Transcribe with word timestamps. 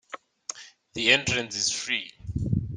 The 0.95 1.11
entrance 1.11 1.55
is 1.55 1.71
free. 1.71 2.11